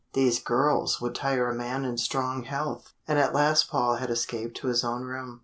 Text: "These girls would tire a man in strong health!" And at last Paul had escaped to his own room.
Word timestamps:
"These 0.13 0.39
girls 0.41 0.99
would 0.99 1.13
tire 1.13 1.47
a 1.51 1.53
man 1.53 1.85
in 1.85 1.95
strong 1.99 2.41
health!" 2.41 2.91
And 3.07 3.19
at 3.19 3.35
last 3.35 3.69
Paul 3.69 3.97
had 3.97 4.09
escaped 4.09 4.57
to 4.57 4.67
his 4.67 4.83
own 4.83 5.03
room. 5.03 5.39